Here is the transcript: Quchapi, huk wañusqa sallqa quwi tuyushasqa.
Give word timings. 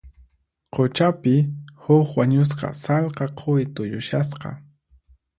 Quchapi, 0.75 1.33
huk 1.83 2.07
wañusqa 2.19 2.67
sallqa 2.83 3.25
quwi 3.39 3.61
tuyushasqa. 3.75 4.49